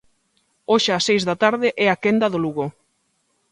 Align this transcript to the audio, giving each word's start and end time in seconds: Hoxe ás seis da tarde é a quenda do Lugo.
Hoxe 0.71 0.89
ás 0.97 1.03
seis 1.07 1.23
da 1.29 1.35
tarde 1.43 1.67
é 1.85 1.87
a 1.89 1.99
quenda 2.03 2.27
do 2.33 2.41
Lugo. 2.43 2.65